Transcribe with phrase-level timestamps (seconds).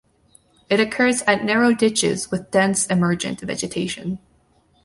[0.67, 4.17] It occurs at narrow ditches with dense emergent vegetation.